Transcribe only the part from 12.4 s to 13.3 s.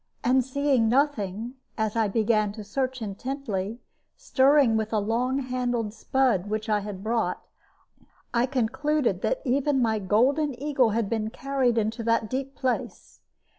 place.